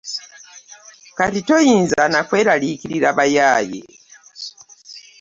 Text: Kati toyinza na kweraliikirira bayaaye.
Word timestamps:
Kati 1.17 1.39
toyinza 1.47 2.03
na 2.13 2.19
kweraliikirira 2.27 3.09
bayaaye. 3.17 3.81